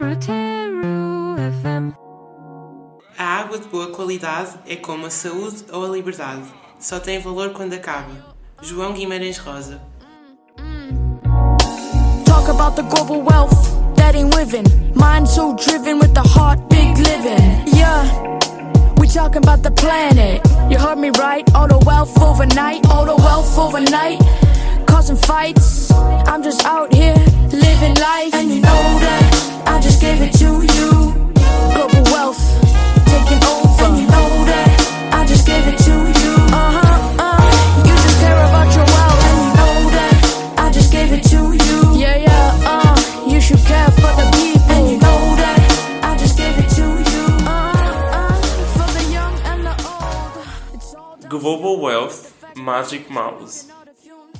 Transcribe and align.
A 0.00 0.04
água 3.24 3.58
de 3.58 3.66
boa 3.66 3.88
qualidade 3.88 4.52
é 4.64 4.76
como 4.76 5.06
a 5.06 5.10
saúde 5.10 5.64
ou 5.72 5.84
a 5.84 5.88
liberdade. 5.88 6.44
Só 6.78 7.00
tem 7.00 7.18
valor 7.18 7.50
quando 7.50 7.72
acaba. 7.72 8.12
João 8.62 8.92
Guimarães 8.92 9.38
Rosa. 9.38 9.80
Talk 12.24 12.48
about 12.48 12.76
the 12.76 12.82
global 12.82 13.24
wealth 13.24 13.74
that 13.96 14.14
ain't 14.14 14.32
living. 14.36 14.62
Mind 14.94 15.26
so 15.26 15.56
driven 15.56 15.98
with 15.98 16.14
the 16.14 16.22
heart, 16.22 16.60
big 16.68 16.96
living. 16.98 17.64
Yeah, 17.66 18.04
we 19.00 19.08
talking 19.08 19.42
about 19.42 19.64
the 19.64 19.72
planet. 19.72 20.42
You 20.70 20.78
heard 20.78 20.98
me 20.98 21.10
right. 21.18 21.42
All 21.56 21.66
the 21.66 21.78
wealth 21.84 22.16
overnight, 22.22 22.86
all 22.88 23.04
the 23.04 23.16
wealth 23.16 23.58
overnight. 23.58 24.20
Causing 24.86 25.16
fights. 25.16 25.90
I'm 25.90 26.44
just 26.44 26.64
out 26.64 26.94
here 26.94 27.16
living 27.50 27.96
life, 27.96 28.32
and 28.32 28.48
you 28.48 28.60
know 28.60 28.98
that 29.00 29.37
I 29.70 29.80
just 29.80 30.00
gave 30.00 30.20
it 30.22 30.32
to 30.42 30.48
you. 30.74 30.90
Global 31.74 32.02
wealth 32.12 32.42
taking 33.06 33.42
over, 33.44 33.84
and 33.84 33.98
you 34.00 34.06
know 34.14 34.30
that 34.50 35.10
I 35.12 35.26
just 35.26 35.46
gave 35.46 35.66
it 35.68 35.78
to 35.86 35.92
you. 36.20 36.32
Uh 36.50 36.70
huh, 36.76 37.24
uh. 37.26 37.86
You 37.86 37.94
just 38.04 38.18
care 38.20 38.40
about 38.48 38.68
your 38.74 38.86
wealth, 38.94 39.22
and 39.28 39.38
you 39.44 39.50
know 39.60 39.76
that 39.96 40.14
I 40.58 40.70
just 40.72 40.90
gave 40.90 41.12
it 41.12 41.22
to 41.32 41.40
you. 41.64 41.78
Yeah, 42.02 42.16
yeah, 42.16 42.72
uh. 42.72 42.96
You 43.30 43.40
should 43.40 43.62
care 43.70 43.90
for 44.00 44.12
the 44.20 44.26
people, 44.36 44.72
and 44.76 44.84
you 44.90 44.98
know 44.98 45.22
that 45.42 45.60
I 46.02 46.16
just 46.16 46.36
gave 46.36 46.56
it 46.58 46.68
to 46.78 46.86
you. 47.10 47.22
Uh, 47.46 47.72
uh. 48.20 48.32
For 48.74 48.88
the 48.98 49.04
young 49.12 49.34
and 49.50 49.60
the 49.66 49.74
old, 49.86 50.46
it's 50.74 50.94
all 50.94 51.16
done. 51.20 51.28
Global 51.30 51.80
Wealth 51.80 52.34
Magic 52.56 53.10
Mouse. 53.10 53.68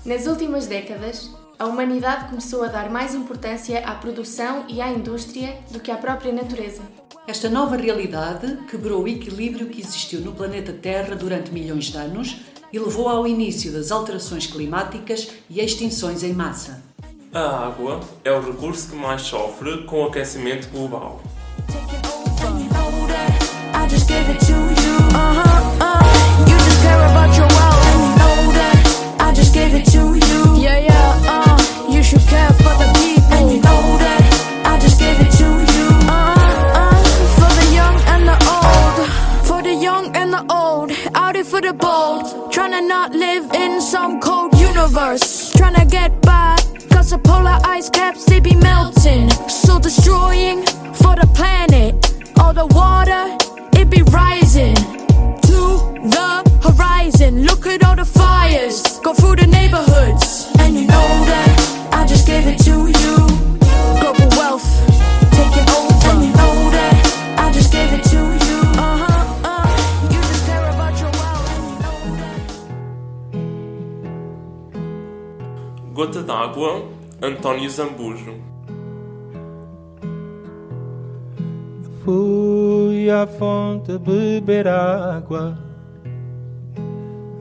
Nas 0.09 0.27
últimas 0.27 0.67
décadas, 0.67 1.31
a 1.59 1.67
humanidade 1.67 2.31
começou 2.31 2.65
a 2.65 2.69
dar 2.69 2.89
mais 2.89 3.15
importância 3.15 3.81
à 3.81 3.95
produção 3.95 4.65
e 4.67 4.81
à 4.81 4.91
indústria 4.91 5.59
do 5.71 5.81
que 5.81 5.91
à 5.91 5.99
própria 5.99 6.33
natureza. 6.33 6.81
Esta 7.27 7.51
nova 7.51 7.77
realidade 7.77 8.57
quebrou 8.71 9.03
o 9.03 9.07
equilíbrio 9.09 9.67
que 9.67 9.83
existiu 9.83 10.23
no 10.23 10.33
planeta 10.33 10.73
Terra 10.73 11.15
durante 11.15 11.53
milhões 11.53 11.91
de 11.91 11.99
anos 11.99 12.41
e 12.73 12.79
levou 12.79 13.07
ao 13.07 13.27
início 13.27 13.71
das 13.71 13.93
alterações 13.93 14.47
climáticas 14.47 15.29
e 15.51 15.61
extinções 15.61 16.23
em 16.23 16.33
massa. 16.33 16.83
A 17.31 17.67
água 17.67 18.01
é 18.25 18.33
o 18.33 18.41
recurso 18.41 18.89
que 18.89 18.97
mais 18.97 19.21
sofre 19.21 19.85
com 19.85 20.05
o 20.05 20.07
aquecimento 20.07 20.71
global. 20.71 21.21
Go 59.03 59.15
through 59.15 59.37
the 59.37 59.47
neighborhoods, 59.47 60.49
and 60.59 60.75
you 60.75 60.87
know 60.87 61.25
that 61.27 61.91
I 61.93 62.07
just 62.07 62.27
gave 62.27 62.47
it 62.47 62.59
to 62.65 62.71
you. 62.89 63.17
Global 64.01 64.29
wealth 64.37 64.69
taking 65.33 65.69
over, 65.79 66.11
and 66.11 66.25
you 66.25 66.33
know 66.33 66.71
that 66.71 66.95
I 67.39 67.51
just 67.53 67.71
gave 67.73 67.93
it 67.93 68.05
to 68.13 68.17
you. 68.47 68.59
Uh 68.77 68.97
huh, 69.03 69.49
uh. 69.53 70.11
You 70.13 70.21
just 70.21 70.47
care 70.47 70.65
about 70.75 70.95
your 71.01 71.11
wealth, 71.21 71.51
and 71.55 71.65
you 71.71 71.77
know 71.83 71.99
that. 72.21 72.43
Gota 75.95 76.23
d'água, 76.23 76.83
António 77.23 77.71
Zambujo. 77.71 78.35
Fui 82.05 83.11
à 83.11 83.27
fonte 83.27 83.99
beber 83.99 84.67
água. 84.67 85.68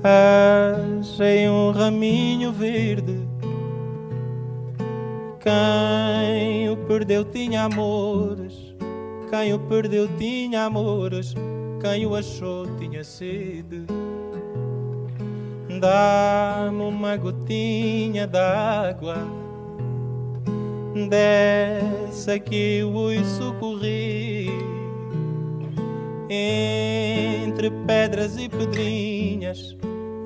Achei 0.08 1.50
um 1.50 1.72
raminho 1.72 2.52
verde. 2.52 3.28
Quem 5.40 6.70
o 6.70 6.78
perdeu 6.88 7.26
tinha 7.26 7.64
amores. 7.64 8.54
Quem 9.30 9.54
o 9.54 9.60
perdeu 9.60 10.08
tinha 10.18 10.66
amores. 10.66 11.34
Quem 11.82 12.06
o 12.06 12.16
achou 12.16 12.66
tinha 12.78 13.04
sede. 13.04 13.86
Dá-me 15.80 16.82
uma 16.82 17.16
gotinha 17.18 18.26
d'água 18.26 19.18
dessa 21.08 22.40
que 22.40 22.84
ui 22.84 23.24
socorri 23.24 24.50
entre 26.30 27.70
pedras 27.86 28.38
e 28.38 28.50
pedrinhas, 28.50 29.78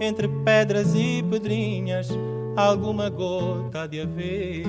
entre 0.01 0.27
pedras 0.27 0.95
e 0.95 1.23
pedrinhas, 1.29 2.09
alguma 2.55 3.07
gota 3.07 3.87
de 3.87 4.01
haver, 4.01 4.65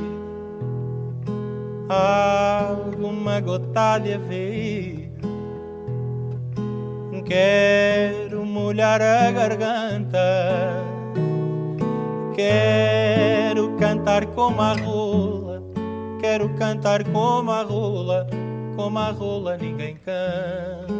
alguma 1.88 3.40
gota 3.40 3.98
de 3.98 4.12
haver. 4.12 5.12
Quero 7.24 8.44
molhar 8.44 9.00
a 9.00 9.30
garganta, 9.30 10.84
quero 12.34 13.74
cantar 13.78 14.26
como 14.26 14.60
a 14.60 14.74
rola, 14.74 15.62
quero 16.20 16.54
cantar 16.56 17.04
como 17.10 17.50
a 17.50 17.62
rola, 17.62 18.26
como 18.76 18.98
a 18.98 19.10
rola 19.10 19.56
ninguém 19.56 19.96
canta. 19.96 20.92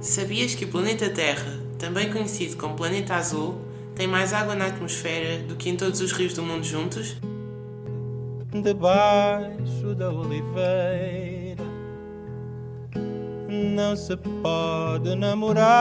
Sabias 0.00 0.54
que 0.54 0.64
o 0.64 0.68
planeta 0.68 1.10
Terra, 1.10 1.61
também 1.82 2.10
conhecido 2.12 2.56
como 2.56 2.76
planeta 2.76 3.16
azul, 3.16 3.56
tem 3.96 4.06
mais 4.06 4.32
água 4.32 4.54
na 4.54 4.66
atmosfera 4.66 5.42
do 5.42 5.56
que 5.56 5.68
em 5.68 5.76
todos 5.76 6.00
os 6.00 6.12
rios 6.12 6.32
do 6.32 6.40
mundo 6.40 6.62
juntos? 6.62 7.16
Debaixo 8.52 9.92
da 9.96 10.08
oliveira 10.08 11.64
não 13.74 13.96
se 13.96 14.16
pode 14.16 15.16
namorar 15.16 15.72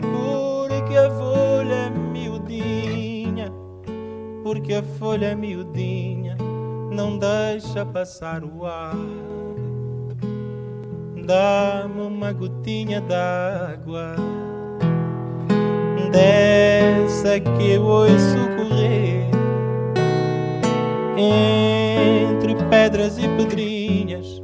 porque 0.00 0.96
a 0.96 1.10
folha 1.10 1.74
é 1.74 1.90
miudinha, 1.90 3.52
porque 4.42 4.72
a 4.72 4.82
folha 4.82 5.26
é 5.26 5.34
miudinha 5.34 6.34
não 6.90 7.18
deixa 7.18 7.84
passar 7.84 8.42
o 8.42 8.64
ar. 8.64 8.96
Dá-me 11.26 12.02
uma 12.02 12.32
gotinha 12.32 13.00
d'água 13.00 14.14
dessa 16.12 17.40
que 17.40 17.72
eu 17.72 17.82
ouço 17.82 18.38
correr 18.56 19.28
entre 21.18 22.54
pedras 22.70 23.18
e 23.18 23.26
pedrinhas, 23.36 24.40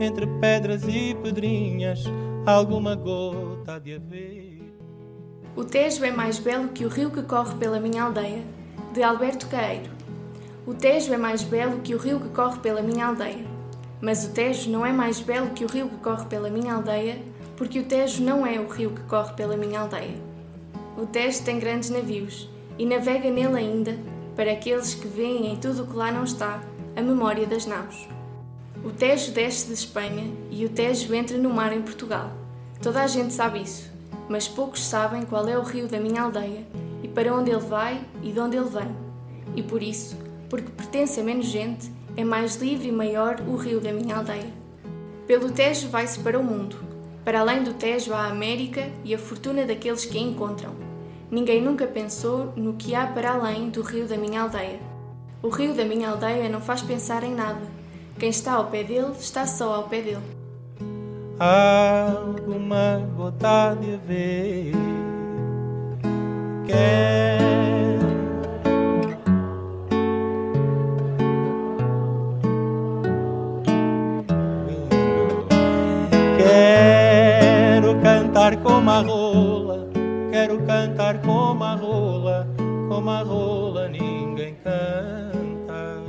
entre 0.00 0.26
pedras 0.40 0.82
e 0.88 1.14
pedrinhas, 1.22 2.02
alguma 2.44 2.96
gota 2.96 3.78
de 3.78 3.94
haver. 3.94 4.74
O 5.54 5.62
Tejo 5.62 6.04
é 6.04 6.10
mais 6.10 6.40
belo 6.40 6.66
que 6.70 6.84
o 6.84 6.88
rio 6.88 7.12
que 7.12 7.22
corre 7.22 7.54
pela 7.60 7.78
minha 7.78 8.02
aldeia, 8.02 8.42
de 8.92 9.04
Alberto 9.04 9.46
Caeiro. 9.46 9.92
O 10.66 10.74
Tejo 10.74 11.14
é 11.14 11.16
mais 11.16 11.44
belo 11.44 11.78
que 11.78 11.94
o 11.94 11.98
rio 11.98 12.18
que 12.18 12.30
corre 12.30 12.58
pela 12.58 12.82
minha 12.82 13.06
aldeia. 13.06 13.53
Mas 14.00 14.24
o 14.24 14.30
Tejo 14.30 14.70
não 14.70 14.84
é 14.84 14.92
mais 14.92 15.20
belo 15.20 15.50
que 15.50 15.64
o 15.64 15.68
rio 15.68 15.88
que 15.88 15.96
corre 15.96 16.26
pela 16.26 16.50
minha 16.50 16.74
aldeia, 16.74 17.18
porque 17.56 17.80
o 17.80 17.84
Tejo 17.84 18.22
não 18.22 18.46
é 18.46 18.58
o 18.58 18.68
rio 18.68 18.90
que 18.90 19.02
corre 19.02 19.32
pela 19.34 19.56
minha 19.56 19.80
aldeia. 19.80 20.16
O 20.96 21.06
Tejo 21.06 21.42
tem 21.42 21.58
grandes 21.58 21.90
navios 21.90 22.48
e 22.78 22.84
navega 22.84 23.30
nele 23.30 23.56
ainda, 23.56 23.96
para 24.36 24.52
aqueles 24.52 24.94
que 24.94 25.06
veem 25.06 25.52
em 25.52 25.56
tudo 25.56 25.82
o 25.82 25.86
que 25.86 25.96
lá 25.96 26.10
não 26.10 26.24
está, 26.24 26.62
a 26.96 27.02
memória 27.02 27.46
das 27.46 27.66
naus. 27.66 28.08
O 28.84 28.90
Tejo 28.90 29.32
desce 29.32 29.68
de 29.68 29.72
Espanha 29.72 30.30
e 30.50 30.64
o 30.64 30.68
Tejo 30.68 31.14
entra 31.14 31.38
no 31.38 31.50
mar 31.50 31.72
em 31.72 31.82
Portugal. 31.82 32.30
Toda 32.82 33.02
a 33.02 33.06
gente 33.06 33.32
sabe 33.32 33.62
isso, 33.62 33.90
mas 34.28 34.46
poucos 34.46 34.84
sabem 34.84 35.22
qual 35.22 35.48
é 35.48 35.56
o 35.56 35.62
rio 35.62 35.88
da 35.88 35.98
minha 35.98 36.22
aldeia 36.22 36.66
e 37.02 37.08
para 37.08 37.34
onde 37.34 37.50
ele 37.50 37.60
vai 37.60 38.04
e 38.22 38.30
de 38.30 38.38
onde 38.38 38.56
ele 38.56 38.68
vem. 38.68 38.94
E 39.56 39.62
por 39.62 39.82
isso, 39.82 40.16
porque 40.50 40.70
pertence 40.70 41.18
a 41.18 41.24
menos 41.24 41.46
gente, 41.46 41.90
é 42.16 42.24
mais 42.24 42.56
livre 42.56 42.88
e 42.88 42.92
maior 42.92 43.40
o 43.46 43.56
rio 43.56 43.80
da 43.80 43.92
minha 43.92 44.16
aldeia. 44.16 44.52
Pelo 45.26 45.50
Tejo 45.50 45.88
vai-se 45.88 46.18
para 46.20 46.38
o 46.38 46.44
mundo. 46.44 46.76
Para 47.24 47.40
além 47.40 47.62
do 47.62 47.72
Tejo 47.74 48.12
há 48.12 48.26
a 48.26 48.30
América 48.30 48.88
e 49.04 49.14
a 49.14 49.18
fortuna 49.18 49.64
daqueles 49.64 50.04
que 50.04 50.18
a 50.18 50.20
encontram. 50.20 50.72
Ninguém 51.30 51.62
nunca 51.62 51.86
pensou 51.86 52.52
no 52.54 52.74
que 52.74 52.94
há 52.94 53.06
para 53.06 53.32
além 53.32 53.70
do 53.70 53.82
rio 53.82 54.06
da 54.06 54.16
minha 54.16 54.42
aldeia. 54.42 54.78
O 55.42 55.48
rio 55.48 55.74
da 55.74 55.84
minha 55.84 56.10
aldeia 56.10 56.48
não 56.48 56.60
faz 56.60 56.82
pensar 56.82 57.24
em 57.24 57.34
nada. 57.34 57.62
Quem 58.18 58.28
está 58.28 58.52
ao 58.52 58.66
pé 58.66 58.84
dele 58.84 59.12
está 59.18 59.46
só 59.46 59.74
ao 59.74 59.88
pé 59.88 60.00
dele. 60.02 60.22
alguma 61.38 63.02
gota 63.16 63.76
de 63.80 63.96
ver. 64.06 64.72
Quer 66.66 67.73
como 78.84 78.90
a 78.90 79.02
rola, 79.02 79.86
quero 80.30 80.58
cantar 80.66 81.22
como 81.22 81.64
a 81.64 81.74
rola, 81.74 82.46
como 82.86 83.10
a 83.10 83.22
rola 83.22 83.88
ninguém 83.88 84.56
canta. 84.62 86.02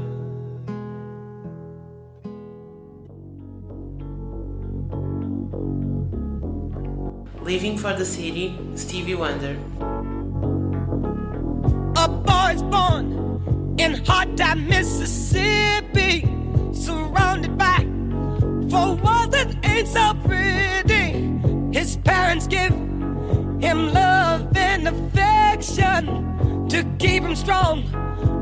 Leaving 7.45 7.77
for 7.77 7.93
the 7.93 8.03
City, 8.03 8.57
Stevie 8.75 9.15
Wonder. 9.15 9.55
A 11.95 12.09
boy's 12.09 12.61
born 12.63 13.75
in 13.77 14.03
hot 14.05 14.35
time, 14.35 14.67
Mississippi, 14.67 16.27
surrounded 16.73 17.57
by 17.57 17.85
for 18.69 18.95
walls 19.01 19.29
that 19.29 19.55
ain't 19.63 19.87
so 19.87 20.13
pretty. 20.25 20.74
Parents 22.25 22.47
give 22.47 22.73
him 23.61 23.93
love 23.93 24.47
and 24.57 24.87
affection 24.87 26.67
to 26.67 26.83
keep 26.97 27.21
him 27.21 27.35
strong, 27.35 27.83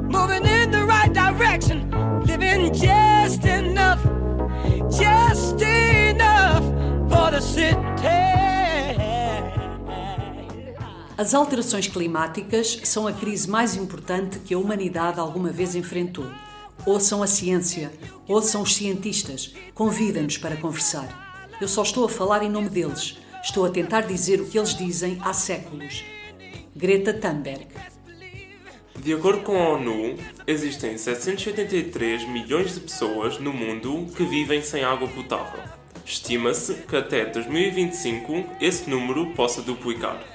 moving 0.09 0.45
in 0.45 0.71
the 0.71 0.85
right 0.85 1.11
direction, 1.11 1.91
living 2.25 2.73
just 2.73 3.43
enough, 3.43 4.01
just 4.89 5.61
enough 5.61 6.63
for 7.09 7.29
the 7.29 7.41
city. 7.41 7.77
As 11.17 11.33
alterações 11.33 11.85
climáticas 11.85 12.79
são 12.85 13.05
a 13.05 13.11
crise 13.11 13.49
mais 13.49 13.75
importante 13.75 14.39
que 14.39 14.53
a 14.53 14.57
humanidade 14.57 15.19
alguma 15.19 15.49
vez 15.49 15.75
enfrentou. 15.75 16.31
Ouçam 16.85 17.21
a 17.21 17.27
ciência, 17.27 17.91
ouçam 18.29 18.61
os 18.61 18.75
cientistas, 18.75 19.53
convidem-nos 19.73 20.37
para 20.37 20.55
conversar. 20.55 21.49
Eu 21.59 21.67
só 21.67 21.83
estou 21.83 22.05
a 22.05 22.09
falar 22.09 22.43
em 22.43 22.49
nome 22.49 22.69
deles, 22.69 23.17
estou 23.43 23.65
a 23.65 23.69
tentar 23.69 24.01
dizer 24.01 24.39
o 24.39 24.45
que 24.47 24.57
eles 24.57 24.73
dizem 24.73 25.17
há 25.21 25.33
séculos. 25.33 26.03
Greta 26.75 27.13
Thunberg. 27.13 27.67
De 28.97 29.13
acordo 29.13 29.41
com 29.43 29.61
a 29.61 29.69
ONU, 29.69 30.15
existem 30.47 30.97
783 30.97 32.25
milhões 32.29 32.73
de 32.73 32.79
pessoas 32.79 33.37
no 33.39 33.51
mundo 33.51 34.07
que 34.15 34.23
vivem 34.23 34.61
sem 34.61 34.83
água 34.83 35.09
potável. 35.09 35.61
Estima-se 36.05 36.73
que 36.73 36.95
até 36.95 37.25
2025 37.25 38.45
esse 38.61 38.89
número 38.89 39.31
possa 39.33 39.61
duplicar. 39.61 40.32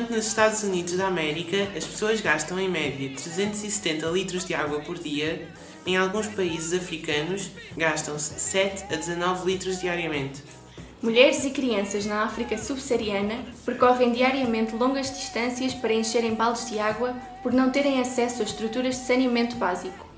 Enquanto 0.00 0.16
nos 0.16 0.28
Estados 0.28 0.62
Unidos 0.62 0.96
da 0.96 1.08
América 1.08 1.68
as 1.76 1.84
pessoas 1.84 2.22
gastam 2.22 2.58
em 2.58 2.70
média 2.70 3.10
370 3.10 4.06
litros 4.06 4.46
de 4.46 4.54
água 4.54 4.80
por 4.80 4.98
dia, 4.98 5.46
em 5.84 5.94
alguns 5.94 6.26
países 6.26 6.72
africanos 6.72 7.50
gastam-se 7.76 8.40
7 8.40 8.84
a 8.84 8.96
19 8.96 9.44
litros 9.44 9.78
diariamente. 9.78 10.42
Mulheres 11.02 11.44
e 11.44 11.50
crianças 11.50 12.06
na 12.06 12.22
África 12.22 12.56
subsaariana 12.56 13.44
percorrem 13.66 14.10
diariamente 14.10 14.74
longas 14.74 15.14
distâncias 15.14 15.74
para 15.74 15.92
encherem 15.92 16.34
baldes 16.34 16.70
de 16.70 16.78
água 16.78 17.14
por 17.42 17.52
não 17.52 17.70
terem 17.70 18.00
acesso 18.00 18.40
a 18.40 18.46
estruturas 18.46 18.94
de 18.94 19.04
saneamento 19.04 19.56
básico. 19.56 20.09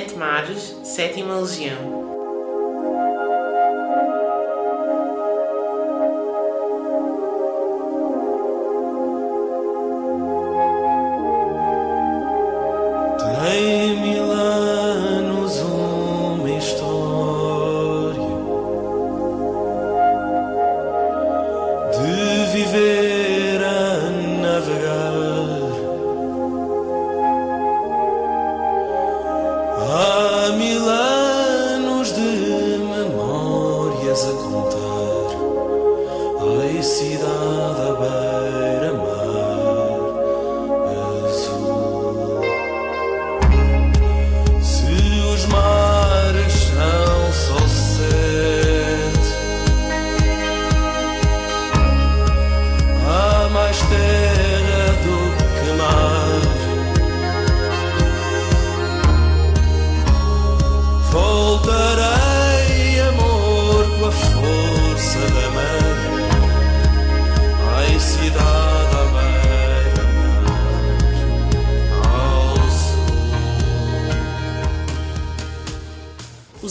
Sete 0.00 0.16
mares, 0.16 0.76
sétima 0.82 1.38
legião. 1.38 2.09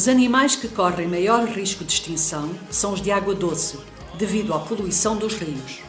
Os 0.09 0.15
animais 0.15 0.55
que 0.55 0.67
correm 0.67 1.07
maior 1.07 1.45
risco 1.45 1.85
de 1.85 1.93
extinção 1.93 2.49
são 2.71 2.93
os 2.93 2.99
de 2.99 3.11
água 3.11 3.35
doce, 3.35 3.77
devido 4.15 4.55
à 4.55 4.59
poluição 4.59 5.15
dos 5.15 5.35
rios. 5.35 5.81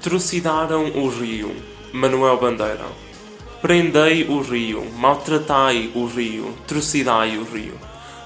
Trucidaram 0.00 0.92
o 0.94 1.08
rio, 1.08 1.52
Manuel 1.92 2.38
Bandeira. 2.38 2.86
Prendei 3.60 4.28
o 4.28 4.40
rio, 4.40 4.88
maltratai 4.92 5.90
o 5.92 6.06
rio, 6.06 6.54
trucidai 6.68 7.36
o 7.36 7.42
rio. 7.42 7.74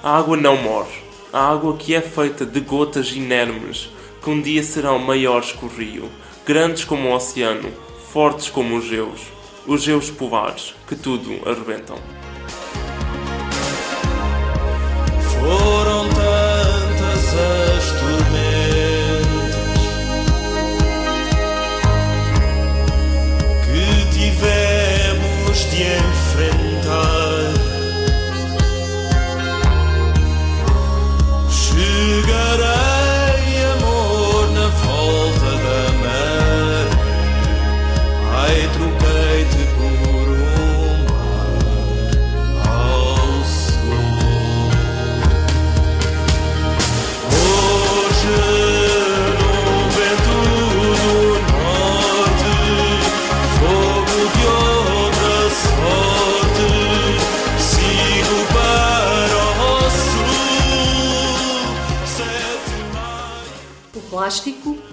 A 0.02 0.18
água 0.18 0.36
não 0.36 0.58
morre. 0.58 1.02
A 1.32 1.50
água 1.50 1.78
que 1.78 1.94
é 1.94 2.02
feita 2.02 2.44
de 2.44 2.60
gotas 2.60 3.12
inermes, 3.12 3.88
que 4.22 4.28
um 4.28 4.38
dia 4.38 4.62
serão 4.62 4.98
maiores 4.98 5.52
que 5.52 5.64
o 5.64 5.68
rio, 5.68 6.10
grandes 6.44 6.84
como 6.84 7.08
o 7.08 7.14
oceano, 7.14 7.72
fortes 8.12 8.50
como 8.50 8.76
os 8.76 8.84
geus, 8.84 9.22
os 9.66 9.82
geus 9.82 10.10
polares, 10.10 10.74
que 10.86 10.94
tudo 10.94 11.40
arrebentam. 11.48 12.19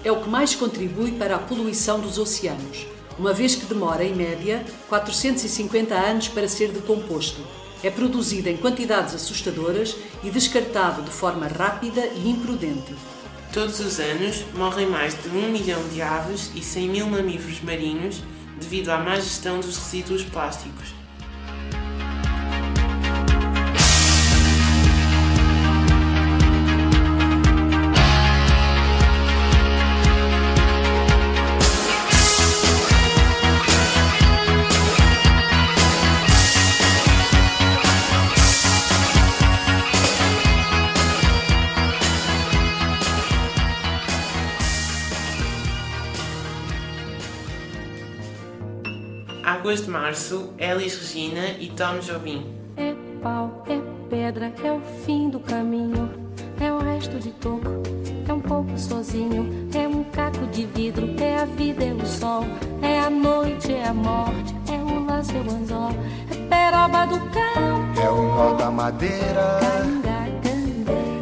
É 0.08 0.12
o 0.12 0.22
que 0.22 0.28
mais 0.28 0.54
contribui 0.54 1.12
para 1.12 1.36
a 1.36 1.38
poluição 1.38 2.00
dos 2.00 2.16
oceanos, 2.16 2.86
uma 3.18 3.34
vez 3.34 3.54
que 3.54 3.66
demora, 3.66 4.02
em 4.02 4.14
média, 4.14 4.64
450 4.88 5.94
anos 5.94 6.28
para 6.28 6.48
ser 6.48 6.72
decomposto. 6.72 7.42
É 7.82 7.90
produzido 7.90 8.48
em 8.48 8.56
quantidades 8.56 9.14
assustadoras 9.14 9.94
e 10.24 10.30
descartado 10.30 11.02
de 11.02 11.10
forma 11.10 11.46
rápida 11.46 12.06
e 12.06 12.30
imprudente. 12.30 12.94
Todos 13.52 13.80
os 13.80 14.00
anos 14.00 14.44
morrem 14.54 14.86
mais 14.86 15.14
de 15.14 15.28
1 15.28 15.52
milhão 15.52 15.86
de 15.88 16.00
aves 16.00 16.50
e 16.54 16.62
100 16.62 16.88
mil 16.88 17.06
mamíferos 17.06 17.60
marinhos 17.60 18.22
devido 18.58 18.88
à 18.88 18.98
má 18.98 19.16
gestão 19.16 19.60
dos 19.60 19.76
resíduos 19.76 20.24
plásticos. 20.24 20.97
Águas 49.68 49.84
de 49.84 49.90
Março, 49.90 50.54
Elis 50.56 50.96
Regina 50.96 51.50
e 51.60 51.68
Tom 51.68 51.98
Jobim. 51.98 52.42
É 52.74 52.94
pau, 53.22 53.62
é 53.68 53.78
pedra, 54.08 54.50
é 54.64 54.72
o 54.72 54.80
fim 55.04 55.28
do 55.28 55.38
caminho. 55.40 56.08
É 56.58 56.72
o 56.72 56.78
resto 56.78 57.18
de 57.18 57.30
toco, 57.32 57.68
é 58.26 58.32
um 58.32 58.40
pouco 58.40 58.78
sozinho. 58.78 59.68
É 59.74 59.86
um 59.86 60.04
caco 60.04 60.46
de 60.46 60.64
vidro, 60.64 61.14
é 61.22 61.40
a 61.40 61.44
vida, 61.44 61.84
é 61.84 61.92
o 61.92 62.06
sol. 62.06 62.44
É 62.80 62.98
a 63.00 63.10
noite, 63.10 63.70
é 63.74 63.88
a 63.88 63.92
morte, 63.92 64.54
é 64.72 64.76
o 64.78 65.04
laço, 65.04 65.32
é 65.32 65.40
o 65.40 65.54
anzol. 65.54 65.90
É 66.30 66.48
peroba 66.48 67.04
do 67.04 67.18
campo, 67.30 68.00
É 68.00 68.08
o 68.08 68.22
nó 68.22 68.54
da 68.54 68.70
madeira, 68.70 69.60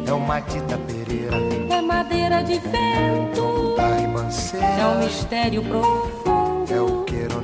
é 0.07 0.13
o 0.13 0.19
Matita 0.21 0.77
Pereira, 0.87 1.35
É 1.69 1.81
madeira 1.81 2.41
de 2.43 2.59
vento, 2.59 3.75
da 3.75 3.83
é 3.83 3.91
um 3.91 3.99
ribanceira, 3.99 4.95
mistério 5.03 5.61
profundo. 5.63 6.73
é 6.73 6.79
o 6.81 7.03
queira 7.03 7.35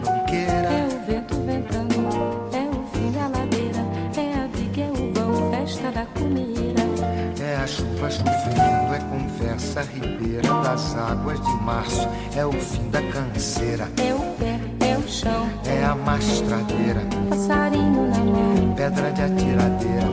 a 7.64 7.68
chuva 7.68 8.10
chovendo, 8.10 8.94
é 8.94 9.00
conversa 9.10 9.82
ribeira 9.84 10.42
das 10.64 10.96
águas 10.98 11.40
de 11.40 11.52
março, 11.64 12.08
é 12.36 12.46
o 12.46 12.52
fim 12.52 12.90
da 12.90 13.02
canseira, 13.04 13.88
É 13.98 14.14
o 14.14 14.20
pé, 14.38 14.60
é 14.86 14.98
o 14.98 15.08
chão, 15.08 15.50
é 15.66 15.86
a 15.86 15.96
mastradeira, 15.96 17.02
passarinho 17.30 18.10
na 18.10 18.20
mão. 18.20 18.74
pedra 18.76 19.12
de 19.12 19.22
atiradeira, 19.22 20.04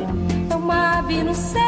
É 0.48 0.54
uma 0.54 0.98
ave 0.98 1.24
no 1.24 1.34
céu, 1.34 1.60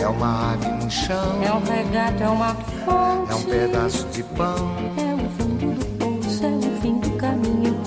é 0.00 0.06
uma 0.06 0.52
ave 0.52 0.68
no 0.68 0.90
chão, 0.90 1.42
é 1.42 1.52
um 1.52 1.60
regato, 1.64 2.22
é 2.22 2.28
uma 2.28 2.54
fonte. 2.54 3.32
é 3.32 3.34
um 3.34 3.42
pedaço 3.44 4.06
de 4.08 4.22
pão, 4.24 4.54
É 4.98 5.14
o 5.14 5.30
fundo 5.30 5.74
do 5.74 5.86
poço, 5.96 6.44
é 6.44 6.48
o 6.48 6.80
fim 6.82 6.98
do 6.98 7.10
caminho. 7.16 7.80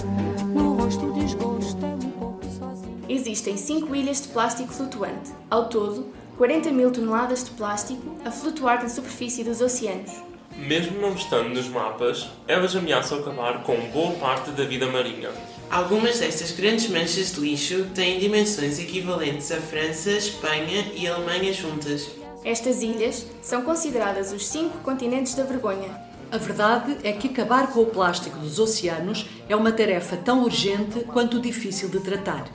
No 0.51 0.73
rosto 0.77 1.11
desgosto, 1.13 1.85
é 1.85 1.89
um 1.89 2.09
pouco 2.09 2.43
sozinho. 2.45 2.97
Existem 3.07 3.55
5 3.55 3.95
ilhas 3.95 4.21
de 4.23 4.29
plástico 4.29 4.73
flutuante. 4.73 5.31
Ao 5.51 5.65
todo, 5.69 6.07
40 6.37 6.69
mil 6.71 6.91
toneladas 6.91 7.45
de 7.45 7.51
plástico 7.51 8.17
a 8.25 8.29
flutuar 8.29 8.83
na 8.83 8.89
superfície 8.89 9.43
dos 9.43 9.61
oceanos. 9.61 10.11
Mesmo 10.57 10.99
não 10.99 11.13
estando 11.13 11.49
nos 11.49 11.67
mapas, 11.67 12.29
elas 12.47 12.75
ameaçam 12.75 13.19
acabar 13.19 13.63
com 13.63 13.77
boa 13.91 14.11
parte 14.15 14.51
da 14.51 14.65
vida 14.65 14.87
marinha. 14.87 15.29
Algumas 15.69 16.19
destas 16.19 16.51
grandes 16.51 16.89
manchas 16.89 17.33
de 17.33 17.39
lixo 17.39 17.85
têm 17.93 18.19
dimensões 18.19 18.79
equivalentes 18.79 19.51
à 19.51 19.61
França, 19.61 20.11
Espanha 20.11 20.91
e 20.93 21.07
Alemanha 21.07 21.53
juntas. 21.53 22.09
Estas 22.43 22.83
ilhas 22.83 23.25
são 23.41 23.63
consideradas 23.63 24.31
os 24.31 24.45
cinco 24.45 24.77
continentes 24.79 25.35
da 25.35 25.43
vergonha. 25.43 25.89
A 26.31 26.37
verdade 26.37 26.97
é 27.03 27.13
que 27.13 27.27
acabar 27.27 27.67
com 27.71 27.81
o 27.81 27.85
plástico 27.85 28.37
dos 28.39 28.59
oceanos 28.59 29.25
é 29.47 29.55
uma 29.55 29.71
tarefa 29.71 30.17
tão 30.17 30.43
urgente 30.43 30.99
quanto 31.05 31.39
difícil 31.39 31.89
de 31.89 31.99
tratar. 31.99 32.45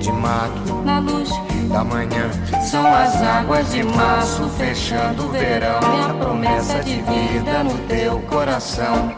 De 0.00 0.12
mato, 0.12 0.74
na 0.84 0.98
luz. 0.98 1.28
da 1.70 1.82
manhã, 1.82 2.30
São 2.70 2.86
as 2.86 3.16
águas 3.22 3.70
de 3.72 3.82
março 3.82 4.48
fechando 4.50 5.26
o 5.26 5.28
verão. 5.30 5.80
É 5.80 6.10
a 6.10 6.14
promessa 6.14 6.80
de 6.80 6.94
vida 6.94 7.64
no 7.64 7.78
teu 7.88 8.20
coração. 8.22 9.14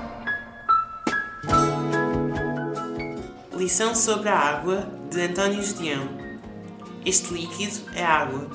Lição 3.57 3.95
sobre 3.95 4.29
a 4.29 4.39
água 4.39 4.89
de 5.11 5.21
António 5.21 5.63
Gedeão. 5.63 6.09
Este 7.05 7.35
líquido 7.35 7.81
é 7.95 8.05
água. 8.05 8.49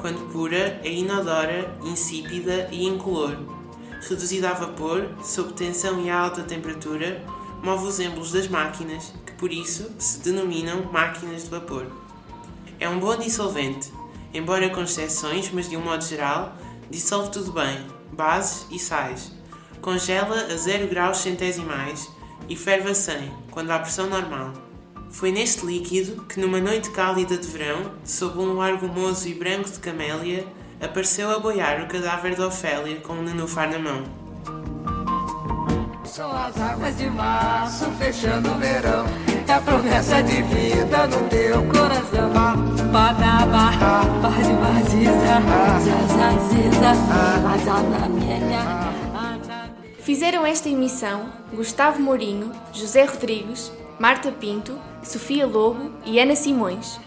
Quando 0.00 0.30
pura, 0.32 0.80
é 0.82 0.90
inodora, 0.90 1.74
insípida 1.82 2.68
e 2.70 2.86
incolor. 2.86 3.36
Reduzida 4.08 4.50
a 4.50 4.54
vapor, 4.54 5.08
sob 5.22 5.52
tensão 5.52 6.00
e 6.00 6.08
a 6.08 6.18
alta 6.18 6.42
temperatura, 6.42 7.22
move 7.62 7.86
os 7.86 8.00
êmbolos 8.00 8.32
das 8.32 8.48
máquinas, 8.48 9.12
que 9.26 9.29
por 9.40 9.50
isso 9.50 9.90
se 9.98 10.20
denominam 10.20 10.84
máquinas 10.92 11.44
de 11.44 11.50
vapor. 11.50 11.86
É 12.78 12.86
um 12.86 13.00
bom 13.00 13.16
dissolvente, 13.16 13.90
embora 14.34 14.68
com 14.68 14.82
exceções, 14.82 15.50
mas 15.50 15.68
de 15.68 15.78
um 15.78 15.80
modo 15.80 16.04
geral, 16.04 16.54
dissolve 16.90 17.30
tudo 17.30 17.50
bem, 17.50 17.86
bases 18.12 18.66
e 18.70 18.78
sais. 18.78 19.32
Congela 19.80 20.42
a 20.42 20.56
0 20.56 20.88
graus 20.88 21.18
centesimais 21.18 22.06
e 22.50 22.54
ferve 22.54 22.90
a 22.90 22.94
100, 22.94 23.32
quando 23.50 23.70
há 23.70 23.78
pressão 23.78 24.10
normal. 24.10 24.52
Foi 25.08 25.32
neste 25.32 25.64
líquido 25.64 26.22
que, 26.24 26.38
numa 26.38 26.60
noite 26.60 26.90
cálida 26.90 27.38
de 27.38 27.48
verão, 27.48 27.94
sob 28.04 28.38
um 28.38 28.52
luar 28.52 28.76
gomoso 28.76 29.26
e 29.26 29.32
branco 29.32 29.70
de 29.70 29.78
camélia, 29.78 30.46
apareceu 30.82 31.30
a 31.30 31.38
boiar 31.38 31.82
o 31.82 31.88
cadáver 31.88 32.34
de 32.34 32.42
Ofélia 32.42 33.00
com 33.00 33.14
um 33.14 33.22
nenúfar 33.22 33.70
na 33.70 33.78
mão. 33.78 34.04
São 36.04 36.30
as 36.30 36.60
águas 36.60 36.96
de 36.98 37.08
março 37.08 37.90
fechando 37.92 38.50
o 38.50 38.58
verão. 38.58 39.29
É 39.50 39.54
a 39.54 39.60
promessa 39.60 40.22
de 40.22 40.42
vida 40.42 41.08
no 41.08 41.28
teu 41.28 41.60
coração. 41.66 42.30
Badaba, 42.92 43.72
bade 44.22 45.04
zazaziza. 45.26 46.20
Fizeram 49.98 50.46
esta 50.46 50.68
emissão 50.68 51.32
Gustavo 51.52 52.00
Mourinho, 52.00 52.52
José 52.72 53.04
Rodrigues, 53.04 53.72
Marta 53.98 54.30
Pinto, 54.30 54.78
Sofia 55.02 55.48
Lobo 55.48 55.90
e 56.06 56.20
Ana 56.20 56.36
Simões. 56.36 57.00